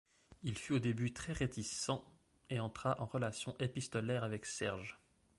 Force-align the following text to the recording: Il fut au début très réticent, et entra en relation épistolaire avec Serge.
Il 0.41 0.57
fut 0.57 0.73
au 0.73 0.79
début 0.79 1.13
très 1.13 1.31
réticent, 1.31 1.91
et 2.49 2.59
entra 2.59 2.99
en 2.99 3.05
relation 3.05 3.55
épistolaire 3.59 4.23
avec 4.23 4.47
Serge. 4.47 4.97